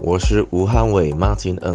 [0.00, 1.74] 我是吴汉伟马金恩。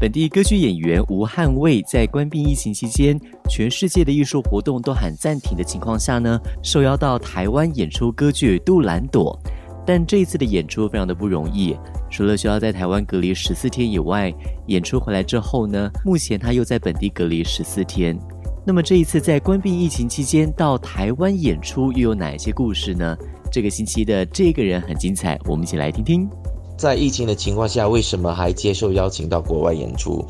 [0.00, 3.16] 本地歌剧演员吴汉卫在关闭疫情期间，
[3.48, 9.38] 全世界的艺术活动都喊暂停的情况下呢，受邀到台湾演出歌剧《杜兰朵》。
[9.86, 11.76] 但这一次的演出非常的不容易，
[12.10, 14.34] 除了需要在台湾隔离十四天以外，
[14.66, 18.18] 演出回来之后呢，目前他又在本地隔离十四天。
[18.66, 23.16] 那么这一次在关闭疫情期间到台湾演出，又有哪一些故事呢？
[23.52, 26.28] 这个星期的这个人很精彩，我们一起来听听。
[26.80, 30.24] 在疫情的情况下，为什么还接受邀请到国外演出？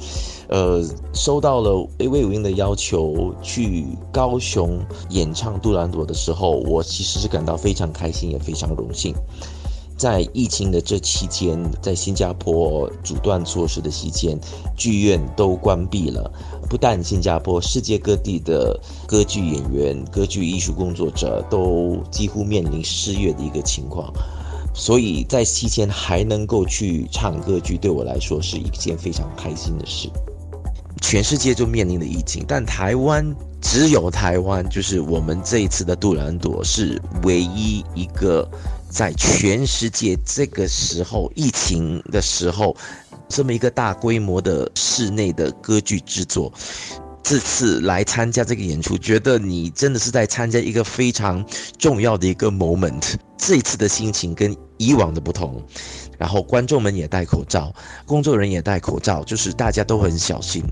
[0.48, 9.14] 呃，收到了魏武英的要求去高雄演唱《杜兰朵》的时候，我其实是感到非常开心，也非常荣幸。
[9.96, 14.36] 在疫情的这期间，在新加坡阻断措施的期间，
[14.76, 16.28] 剧院都关闭了。
[16.68, 24.12] 不但新加坡，世界各地的歌剧演员、歌剧艺术工作者都几乎面临失业的一个情况。
[24.72, 30.08] 所以在期间还能够去唱歌剧，对我来说是一件非常开心的事。
[31.00, 38.48] 全世界就面临了疫情，但台湾只有台湾，就是我们这一次的杜兰朵是唯一一个
[38.88, 42.76] 在全世界这个时候疫情的时候，
[43.28, 46.52] 这么一个大规模的室内的歌剧制作。
[47.22, 51.44] 这次来参加这个演出，觉得你真的是在参加一个非常
[51.78, 53.14] 重要的一个 moment。
[53.36, 55.62] 这一次的心情跟以往的不同，
[56.18, 57.72] 然后观众们也戴口罩，
[58.04, 60.62] 工作人员也戴口罩，就是大家都很小心。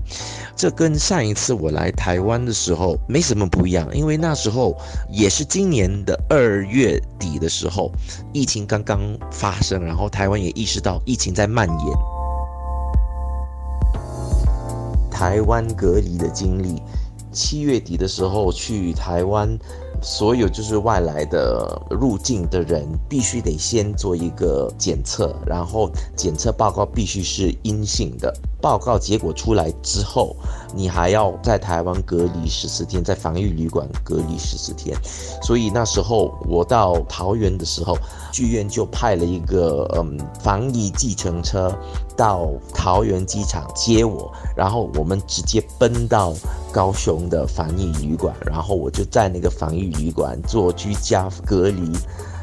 [0.55, 4.77] 这跟上一次我来台湾的时候没什么不一样，因为那时候
[5.11, 7.91] 也是今年的二月底的时候，
[8.33, 12.08] 疫情刚刚发生，然后台湾也意识到疫情在蔓延。
[15.19, 16.81] 台湾隔离的经历，
[17.29, 19.49] 七月底的时候去台湾，
[20.01, 28.33] 所有就是外来的入境的人，必须得先做一个检测，然后检测报告必须是阴性的。
[28.61, 30.35] 报告结果出来之后，
[30.73, 34.97] 你还要在台湾隔离十四天，在防疫旅馆隔离十四天。
[35.41, 37.97] 所以那时候我到桃园的时候，
[38.31, 41.73] 剧院就派了一个嗯防疫计程车
[42.17, 46.33] 到桃园机场接我，然后我们直接奔到
[46.71, 51.93] 高雄的防疫旅馆，然后我就在那个防疫旅馆做居家隔离。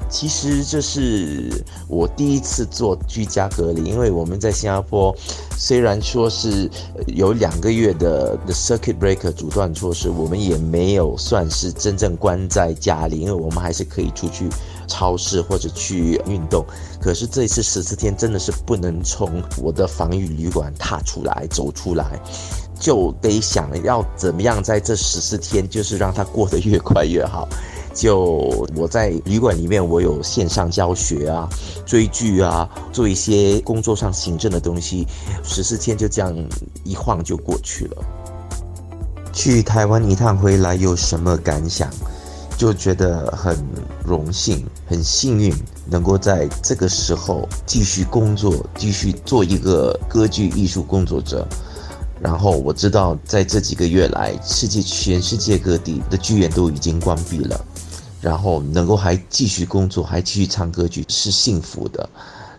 [0.09, 5.15] 其实这是我第一次做居家隔离，因为我们在新加坡，
[5.59, 6.71] 虽然说是
[7.07, 14.49] 有两个月的的 circuit breaker 阻断措施，我们也没有算是真正关在家里，因为我们还是可以出去
[14.87, 16.65] 超市或者去运动。
[17.01, 22.19] 可是这一次十四天真的是不能从我的防御旅馆踏出来、走出来，
[22.79, 27.49] 就得想要怎么样在这十四天，就是让它过得越快越好。
[27.97, 31.49] 就我在旅馆里面，我有线上教学啊，
[31.87, 35.07] 追剧啊，做一些工作上行政的东西，
[35.43, 36.37] 十四天就这样
[36.85, 38.05] 一晃就过去了。
[39.33, 41.91] 去台湾一趟回来有什么感想？
[42.59, 43.57] 就觉得很
[44.03, 45.55] 荣幸、很幸运，
[45.91, 51.47] 能够在这个时候继续工作，继续做一个歌剧艺术工作者。
[52.19, 57.63] 然后我知道，在这几个月来，世界全世界各地的剧院都已经关闭了。
[58.27, 62.11] 然后能够还继续工作，还继续唱歌剧是幸福的。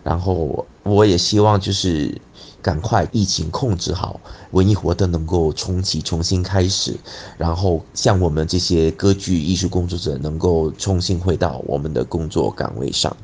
[0.02, 2.18] 然后我也希望就是
[2.62, 4.18] 赶快疫情控制好，
[4.52, 6.96] 文艺活动能够重启、重新开始。
[7.36, 13.14] 然后像我们这些歌剧艺术工作者能够重新回到我们的工作岗位上。